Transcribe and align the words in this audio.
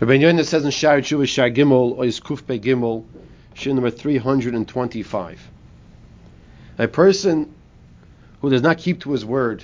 Rabbi 0.00 0.14
Yonah 0.14 0.42
says 0.42 0.64
in 0.64 0.72
Shar 0.72 1.00
Tshuva 1.00 1.28
Shar 1.28 1.50
Gimel, 1.50 2.04
is 2.04 2.18
Kufpe 2.18 2.60
Gimel, 2.60 3.04
Shin 3.54 3.76
number 3.76 3.90
325. 3.90 5.50
A 6.78 6.88
person 6.88 7.54
who 8.40 8.50
does 8.50 8.62
not 8.62 8.78
keep 8.78 9.00
to 9.02 9.12
his 9.12 9.24
word 9.24 9.62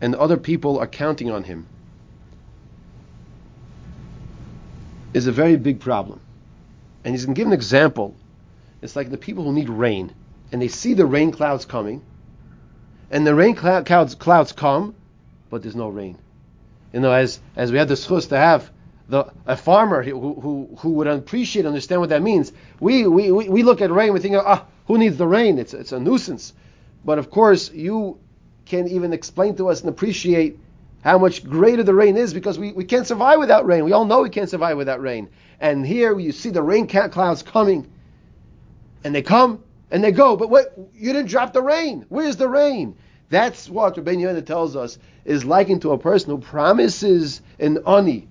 and 0.00 0.14
other 0.14 0.36
people 0.36 0.78
are 0.78 0.86
counting 0.86 1.32
on 1.32 1.42
him 1.42 1.66
is 5.12 5.26
a 5.26 5.32
very 5.32 5.56
big 5.56 5.80
problem. 5.80 6.20
And 7.04 7.12
he's 7.12 7.24
going 7.24 7.34
to 7.34 7.40
give 7.40 7.48
an 7.48 7.52
example. 7.52 8.14
It's 8.82 8.94
like 8.94 9.10
the 9.10 9.18
people 9.18 9.42
who 9.42 9.52
need 9.52 9.68
rain 9.68 10.14
and 10.52 10.62
they 10.62 10.68
see 10.68 10.94
the 10.94 11.06
rain 11.06 11.32
clouds 11.32 11.64
coming 11.64 12.02
and 13.10 13.26
the 13.26 13.34
rain 13.34 13.56
clouds, 13.56 14.14
clouds 14.14 14.52
come, 14.52 14.94
but 15.50 15.62
there's 15.62 15.74
no 15.74 15.88
rain. 15.88 16.16
You 16.92 17.00
know, 17.00 17.10
as, 17.10 17.40
as 17.56 17.72
we 17.72 17.78
had 17.78 17.88
the 17.88 17.94
schus 17.94 18.28
to 18.28 18.36
have 18.36 18.70
the, 19.12 19.30
a 19.44 19.58
farmer 19.58 20.02
who, 20.02 20.40
who, 20.40 20.74
who 20.78 20.92
would 20.92 21.06
appreciate, 21.06 21.66
understand 21.66 22.00
what 22.00 22.08
that 22.08 22.22
means. 22.22 22.50
We, 22.80 23.06
we, 23.06 23.30
we 23.30 23.62
look 23.62 23.82
at 23.82 23.90
rain, 23.90 24.14
we 24.14 24.20
think, 24.20 24.36
ah, 24.38 24.64
who 24.86 24.96
needs 24.96 25.18
the 25.18 25.26
rain? 25.26 25.58
It's, 25.58 25.74
it's 25.74 25.92
a 25.92 26.00
nuisance. 26.00 26.54
But 27.04 27.18
of 27.18 27.30
course, 27.30 27.70
you 27.72 28.18
can 28.64 28.88
even 28.88 29.12
explain 29.12 29.54
to 29.56 29.68
us 29.68 29.80
and 29.80 29.90
appreciate 29.90 30.58
how 31.04 31.18
much 31.18 31.44
greater 31.44 31.82
the 31.82 31.92
rain 31.92 32.16
is 32.16 32.32
because 32.32 32.58
we, 32.58 32.72
we 32.72 32.84
can't 32.84 33.06
survive 33.06 33.38
without 33.38 33.66
rain. 33.66 33.84
We 33.84 33.92
all 33.92 34.06
know 34.06 34.22
we 34.22 34.30
can't 34.30 34.48
survive 34.48 34.78
without 34.78 35.02
rain. 35.02 35.28
And 35.60 35.84
here 35.84 36.18
you 36.18 36.32
see 36.32 36.48
the 36.48 36.62
rain 36.62 36.86
clouds 36.86 37.42
coming, 37.42 37.86
and 39.04 39.14
they 39.14 39.20
come 39.20 39.62
and 39.90 40.02
they 40.02 40.12
go. 40.12 40.38
But 40.38 40.48
what? 40.48 40.72
You 40.94 41.12
didn't 41.12 41.28
drop 41.28 41.52
the 41.52 41.60
rain. 41.60 42.06
Where's 42.08 42.36
the 42.36 42.48
rain? 42.48 42.96
That's 43.28 43.68
what 43.68 43.98
Rabbi 43.98 44.14
Yehuda 44.14 44.46
tells 44.46 44.74
us 44.74 44.98
is 45.26 45.44
likened 45.44 45.82
to 45.82 45.92
a 45.92 45.98
person 45.98 46.30
who 46.30 46.38
promises 46.38 47.42
an 47.58 47.78
ani, 47.86 48.28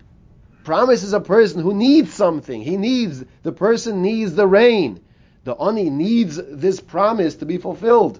Promise 0.63 1.03
is 1.03 1.13
a 1.13 1.19
person 1.19 1.61
who 1.61 1.73
needs 1.73 2.13
something. 2.13 2.61
He 2.61 2.77
needs, 2.77 3.23
the 3.43 3.51
person 3.51 4.01
needs 4.01 4.35
the 4.35 4.45
rain. 4.45 5.01
The 5.43 5.55
ani 5.55 5.89
needs 5.89 6.37
this 6.37 6.79
promise 6.79 7.35
to 7.37 7.45
be 7.45 7.57
fulfilled. 7.57 8.19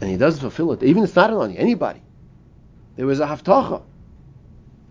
And 0.00 0.10
he 0.10 0.16
doesn't 0.16 0.40
fulfill 0.40 0.72
it. 0.72 0.82
Even 0.82 1.02
it's 1.02 1.16
not 1.16 1.30
an 1.30 1.40
ani, 1.40 1.58
anybody. 1.58 2.02
There 2.96 3.06
was 3.06 3.20
a 3.20 3.26
haftacha. 3.26 3.82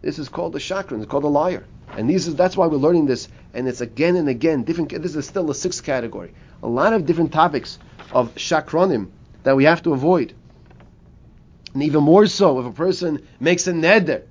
This 0.01 0.19
is 0.19 0.27
called 0.27 0.55
a 0.55 0.59
shakran. 0.59 1.01
It's 1.01 1.09
called 1.09 1.23
a 1.23 1.27
liar. 1.27 1.65
And 1.95 2.09
these 2.09 2.27
is, 2.27 2.35
that's 2.35 2.57
why 2.57 2.67
we're 2.67 2.77
learning 2.77 3.05
this. 3.05 3.29
And 3.53 3.67
it's 3.67 3.79
again 3.79 4.17
and 4.17 4.27
again 4.27 4.63
different. 4.63 4.89
This 5.01 5.15
is 5.15 5.25
still 5.25 5.49
a 5.49 5.55
sixth 5.55 5.83
category. 5.83 6.33
A 6.61 6.67
lot 6.67 6.91
of 6.91 7.05
different 7.05 7.31
topics 7.31 7.79
of 8.11 8.35
shakronim 8.35 9.11
that 9.43 9.55
we 9.55 9.63
have 9.63 9.81
to 9.83 9.93
avoid. 9.93 10.33
And 11.73 11.83
even 11.83 12.03
more 12.03 12.25
so 12.27 12.59
if 12.59 12.65
a 12.65 12.71
person 12.71 13.25
makes 13.39 13.67
a 13.67 13.73
neder, 13.73 14.23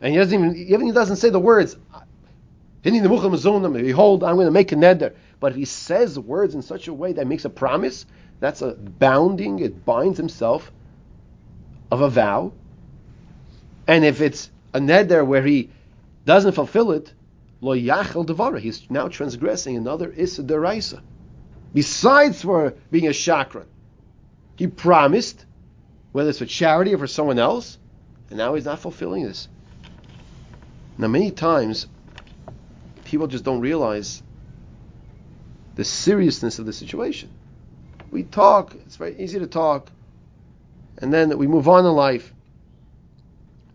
and 0.00 0.12
he 0.12 0.18
doesn't 0.18 0.38
even, 0.38 0.56
even 0.56 0.86
he 0.86 0.92
doesn't 0.92 1.16
say 1.16 1.30
the 1.30 1.40
words, 1.40 1.76
Behold, 2.82 4.24
I'm 4.24 4.36
going 4.36 4.46
to 4.46 4.50
make 4.50 4.72
a 4.72 4.76
neder. 4.76 5.14
But 5.40 5.52
if 5.52 5.56
he 5.56 5.64
says 5.64 6.18
words 6.18 6.54
in 6.54 6.62
such 6.62 6.88
a 6.88 6.94
way 6.94 7.12
that 7.14 7.26
makes 7.26 7.44
a 7.44 7.50
promise, 7.50 8.06
that's 8.40 8.62
a 8.62 8.74
bounding, 8.74 9.58
it 9.58 9.84
binds 9.84 10.16
himself 10.16 10.70
of 11.90 12.00
a 12.00 12.08
vow. 12.08 12.52
And 13.86 14.04
if 14.04 14.20
it's 14.20 14.50
a 14.72 14.80
neder 14.80 15.26
where 15.26 15.42
he 15.42 15.70
doesn't 16.24 16.52
fulfill 16.52 16.92
it, 16.92 17.12
lo 17.60 17.74
yachel 17.74 18.58
he's 18.60 18.88
now 18.90 19.08
transgressing 19.08 19.76
another 19.76 20.12
issa 20.16 20.42
deraisa. 20.42 21.00
Besides 21.74 22.42
for 22.42 22.74
being 22.90 23.06
a 23.06 23.10
shakran, 23.10 23.66
he 24.56 24.66
promised, 24.66 25.44
whether 26.16 26.30
it's 26.30 26.38
for 26.38 26.46
charity 26.46 26.94
or 26.94 26.98
for 26.98 27.06
someone 27.06 27.38
else, 27.38 27.76
and 28.30 28.38
now 28.38 28.54
he's 28.54 28.64
not 28.64 28.78
fulfilling 28.78 29.22
this. 29.22 29.48
Now, 30.96 31.08
many 31.08 31.30
times, 31.30 31.88
people 33.04 33.26
just 33.26 33.44
don't 33.44 33.60
realize 33.60 34.22
the 35.74 35.84
seriousness 35.84 36.58
of 36.58 36.64
the 36.64 36.72
situation. 36.72 37.28
We 38.10 38.22
talk, 38.22 38.74
it's 38.86 38.96
very 38.96 39.14
easy 39.20 39.40
to 39.40 39.46
talk, 39.46 39.90
and 40.96 41.12
then 41.12 41.36
we 41.36 41.46
move 41.46 41.68
on 41.68 41.84
in 41.84 41.92
life, 41.92 42.32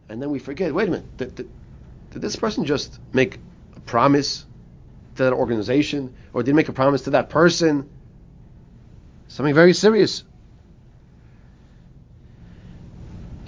and 0.10 0.20
then 0.20 0.32
we 0.32 0.40
forget 0.40 0.74
wait 0.74 0.88
a 0.88 0.92
minute, 0.94 1.18
did, 1.18 1.36
did, 1.36 1.50
did 2.10 2.24
this 2.24 2.38
person 2.38 2.66
just 2.66 3.00
make 3.14 3.38
a 3.76 3.80
promise 3.82 4.48
to 5.18 5.26
that 5.26 5.34
organization, 5.34 6.16
or 6.34 6.42
did 6.42 6.50
he 6.50 6.54
make 6.54 6.70
a 6.70 6.74
promise 6.74 7.04
to 7.04 7.12
that 7.12 7.30
person? 7.30 7.88
Something 9.28 9.54
very 9.54 9.74
serious. 9.74 10.24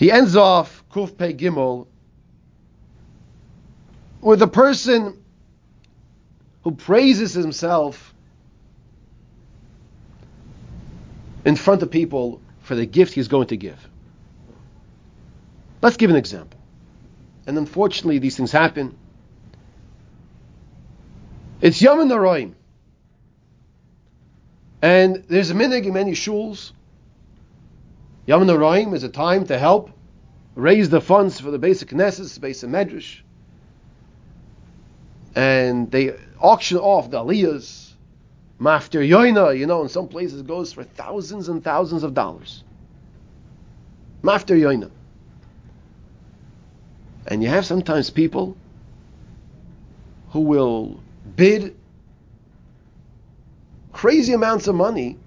He 0.03 0.11
ends 0.11 0.35
off 0.35 0.83
Kuf 0.91 1.17
Pe 1.17 1.31
Gimel 1.31 1.87
with 4.19 4.41
a 4.41 4.47
person 4.47 5.23
who 6.65 6.71
praises 6.71 7.33
himself 7.33 8.13
in 11.45 11.55
front 11.55 11.83
of 11.83 11.89
people 11.89 12.41
for 12.63 12.75
the 12.75 12.85
gift 12.85 13.13
he's 13.13 13.29
going 13.29 13.47
to 13.47 13.55
give. 13.55 13.79
Let's 15.81 15.95
give 15.95 16.09
an 16.09 16.17
example. 16.17 16.59
And 17.47 17.57
unfortunately, 17.57 18.19
these 18.19 18.35
things 18.35 18.51
happen. 18.51 18.97
It's 21.61 21.81
Yom 21.81 21.99
Noraim. 22.09 22.55
And 24.81 25.23
there's 25.29 25.49
a 25.49 25.53
minhag 25.53 25.85
in 25.85 25.93
many 25.93 26.11
shuls 26.11 26.73
Yom 28.25 28.43
Noraim 28.43 28.93
is 28.93 29.03
a 29.03 29.09
time 29.09 29.45
to 29.47 29.57
help 29.57 29.89
raise 30.55 30.89
the 30.89 31.01
funds 31.01 31.39
for 31.39 31.51
the 31.51 31.57
basic 31.57 31.89
Knesset, 31.89 32.39
basic 32.39 32.69
Medrash. 32.69 33.19
And 35.35 35.91
they 35.91 36.15
auction 36.39 36.77
off 36.77 37.09
the 37.11 37.19
aliyahs. 37.19 37.91
Maftir 38.61 39.05
Yoina, 39.07 39.57
you 39.57 39.65
know, 39.65 39.81
in 39.81 39.89
some 39.89 40.07
places 40.07 40.41
goes 40.43 40.71
for 40.71 40.83
thousands 40.83 41.49
and 41.49 41.63
thousands 41.63 42.03
of 42.03 42.13
dollars. 42.13 42.63
Maftir 44.21 44.57
Yoina. 44.57 44.89
And 47.27 47.43
you 47.43 47.49
have 47.49 47.65
sometimes 47.65 48.09
people 48.09 48.55
who 50.29 50.41
will 50.41 50.99
bid 51.35 51.75
crazy 53.91 54.33
amounts 54.33 54.67
of 54.67 54.75
money 54.75 55.17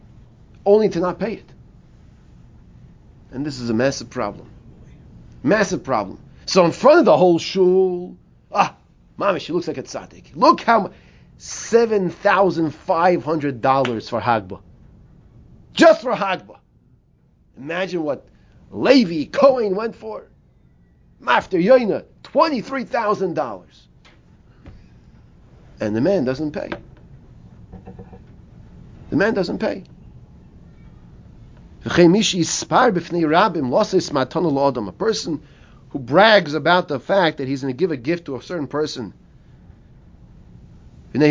only 0.64 0.88
to 0.88 1.00
not 1.00 1.18
pay 1.18 1.34
it. 1.34 1.52
And 3.36 3.44
this 3.44 3.60
is 3.60 3.68
a 3.68 3.74
massive 3.74 4.08
problem. 4.08 4.48
Massive 5.42 5.84
problem. 5.84 6.18
So 6.46 6.64
in 6.64 6.72
front 6.72 7.00
of 7.00 7.04
the 7.04 7.18
whole 7.18 7.38
shul, 7.38 8.16
ah, 8.50 8.74
mommy, 9.18 9.40
she 9.40 9.52
looks 9.52 9.68
like 9.68 9.76
a 9.76 9.82
tzaddik. 9.82 10.34
Look 10.34 10.62
how 10.62 10.80
much. 10.80 10.92
$7,500 11.38 14.08
for 14.08 14.20
Hagbah. 14.22 14.62
Just 15.74 16.00
for 16.00 16.14
Hagbah. 16.14 16.60
Imagine 17.58 18.04
what 18.04 18.26
Levi 18.70 19.26
Cohen 19.26 19.76
went 19.76 19.94
for. 19.94 20.28
After 21.26 21.58
Yoina, 21.58 22.06
$23,000. 22.22 23.64
And 25.80 25.94
the 25.94 26.00
man 26.00 26.24
doesn't 26.24 26.52
pay. 26.52 26.70
The 29.10 29.16
man 29.16 29.34
doesn't 29.34 29.58
pay. 29.58 29.84
A 31.86 31.90
person 34.92 35.42
who 35.90 35.98
brags 36.00 36.54
about 36.54 36.88
the 36.88 36.98
fact 36.98 37.38
that 37.38 37.46
he's 37.46 37.62
going 37.62 37.72
to 37.72 37.78
give 37.78 37.92
a 37.92 37.96
gift 37.96 38.24
to 38.24 38.34
a 38.34 38.42
certain 38.42 38.66
person. 38.66 39.14
And 41.14 41.22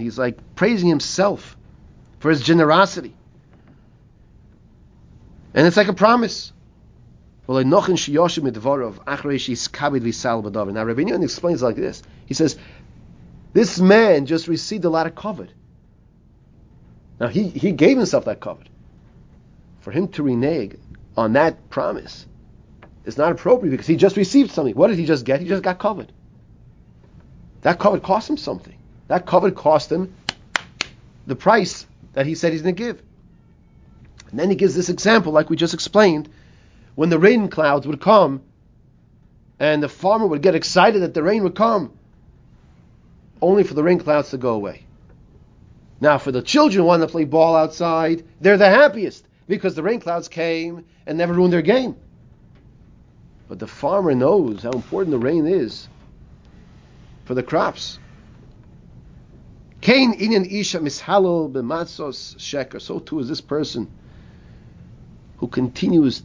he's 0.00 0.18
like 0.18 0.54
praising 0.56 0.88
himself 0.88 1.56
for 2.18 2.30
his 2.30 2.40
generosity. 2.42 3.14
And 5.54 5.64
it's 5.64 5.76
like 5.76 5.86
a 5.86 5.92
promise. 5.92 6.52
Now 7.48 7.62
Rabbi 10.84 11.02
explains 11.22 11.62
like 11.62 11.76
this. 11.76 12.02
He 12.26 12.34
says, 12.34 12.58
this 13.52 13.78
man 13.78 14.26
just 14.26 14.48
received 14.48 14.84
a 14.84 14.90
lot 14.90 15.06
of 15.06 15.14
kavod. 15.14 15.50
Now 17.20 17.28
he, 17.28 17.48
he 17.48 17.72
gave 17.72 17.96
himself 17.96 18.24
that 18.26 18.40
kavod. 18.40 18.66
For 19.80 19.90
him 19.90 20.08
to 20.08 20.22
renege 20.22 20.76
on 21.16 21.32
that 21.32 21.70
promise 21.70 22.26
is 23.04 23.16
not 23.16 23.32
appropriate 23.32 23.70
because 23.70 23.86
he 23.86 23.96
just 23.96 24.16
received 24.16 24.50
something. 24.50 24.74
What 24.74 24.88
did 24.88 24.98
he 24.98 25.06
just 25.06 25.24
get? 25.24 25.40
He 25.40 25.48
just 25.48 25.62
got 25.62 25.78
kavod. 25.78 26.08
That 27.62 27.78
kavod 27.78 28.02
cost 28.02 28.30
him 28.30 28.36
something. 28.36 28.76
That 29.08 29.26
kavod 29.26 29.56
cost 29.56 29.90
him 29.90 30.14
the 31.26 31.36
price 31.36 31.86
that 32.14 32.26
he 32.26 32.34
said 32.34 32.52
he's 32.52 32.62
going 32.62 32.74
to 32.74 32.82
give. 32.82 33.02
And 34.30 34.38
then 34.38 34.50
he 34.50 34.56
gives 34.56 34.74
this 34.74 34.88
example, 34.88 35.32
like 35.32 35.50
we 35.50 35.56
just 35.56 35.74
explained, 35.74 36.28
when 36.94 37.08
the 37.08 37.18
rain 37.18 37.48
clouds 37.48 37.86
would 37.86 38.00
come 38.00 38.42
and 39.58 39.82
the 39.82 39.88
farmer 39.88 40.26
would 40.26 40.42
get 40.42 40.54
excited 40.54 41.02
that 41.02 41.14
the 41.14 41.22
rain 41.22 41.42
would 41.42 41.54
come, 41.54 41.92
only 43.40 43.64
for 43.64 43.74
the 43.74 43.82
rain 43.82 43.98
clouds 43.98 44.30
to 44.30 44.38
go 44.38 44.54
away. 44.54 44.84
Now, 46.00 46.18
for 46.18 46.30
the 46.30 46.42
children 46.42 46.82
who 46.82 46.86
want 46.86 47.02
to 47.02 47.08
play 47.08 47.24
ball 47.24 47.56
outside, 47.56 48.24
they're 48.40 48.56
the 48.56 48.68
happiest 48.68 49.26
because 49.48 49.74
the 49.74 49.82
rain 49.82 50.00
clouds 50.00 50.28
came 50.28 50.84
and 51.06 51.18
never 51.18 51.34
ruined 51.34 51.52
their 51.52 51.62
game. 51.62 51.96
But 53.48 53.58
the 53.58 53.66
farmer 53.66 54.14
knows 54.14 54.62
how 54.62 54.70
important 54.70 55.10
the 55.10 55.18
rain 55.18 55.46
is 55.46 55.88
for 57.24 57.34
the 57.34 57.42
crops. 57.42 57.98
Kain 59.80 60.18
inyan 60.18 60.50
isha 60.50 60.78
mishalol 60.78 61.50
b'matzos 61.50 62.36
sheker. 62.36 62.80
So 62.80 62.98
too 62.98 63.20
is 63.20 63.28
this 63.28 63.40
person 63.40 63.90
who 65.38 65.48
continues, 65.48 66.22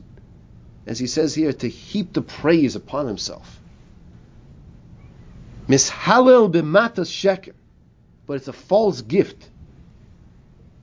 as 0.86 1.00
he 1.00 1.08
says 1.08 1.34
here, 1.34 1.54
to 1.54 1.70
heap 1.70 2.14
the 2.14 2.22
praise 2.22 2.76
upon 2.76 3.08
himself. 3.08 3.60
Mishalel 5.68 6.52
b'matzos 6.52 7.10
sheker. 7.10 7.54
But 8.26 8.36
it's 8.36 8.48
a 8.48 8.54
false 8.54 9.02
gift. 9.02 9.50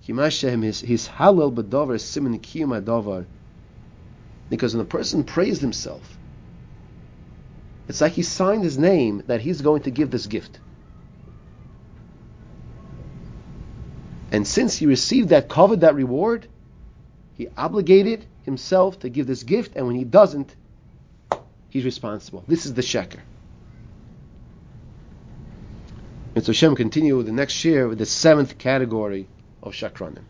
Kimashem 0.07 0.63
his 0.63 0.81
his 0.81 1.09
halal 1.09 1.55
b'davar 1.55 2.01
simin 2.01 2.39
kiyum 2.39 2.81
davar. 2.83 3.27
Because 4.49 4.75
when 4.75 4.83
a 4.83 4.89
person 4.89 5.23
praised 5.25 5.61
himself, 5.61 6.19
it's 7.89 8.01
like 8.01 8.13
he 8.13 8.23
signed 8.23 8.65
his 8.65 8.79
name 8.79 9.23
that 9.27 9.41
he's 9.41 9.63
going 9.63 9.83
to 9.83 9.91
give 9.91 10.11
this 10.11 10.27
gift. 10.27 10.59
And 14.33 14.47
since 14.47 14.77
he 14.77 14.87
received 14.87 15.31
that 15.31 15.49
covered 15.49 15.81
that 15.81 15.95
reward, 15.95 16.47
he 17.37 17.49
obligated 17.57 18.27
himself 18.45 19.01
to 19.01 19.09
give 19.09 19.27
this 19.27 19.43
gift, 19.43 19.77
and 19.77 19.87
when 19.87 19.97
he 19.97 20.05
doesn't, 20.05 20.55
he's 21.69 21.85
responsible. 21.85 22.45
This 22.47 22.67
is 22.67 22.75
the 22.75 22.83
sheker. 22.83 23.21
And 26.35 26.45
so 26.45 26.53
Hashem 26.53 26.77
continue 26.77 27.17
with 27.17 27.27
the 27.27 27.33
next 27.33 27.65
year 27.65 27.89
with 27.89 27.99
the 27.99 28.07
seventh 28.07 28.57
category 28.57 29.27
of 29.63 29.73
shakranim. 29.73 30.25